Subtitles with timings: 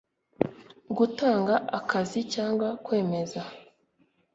[0.97, 3.41] Gutanga akazi cyangwa kwemeza